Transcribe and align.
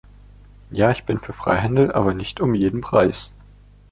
Ja, 0.71 0.89
ich 0.89 1.03
bin 1.05 1.19
für 1.19 1.31
Freihandel, 1.31 1.91
aber 1.91 2.15
nicht 2.15 2.41
um 2.41 2.55
jeden 2.55 2.81
Preis! 2.81 3.29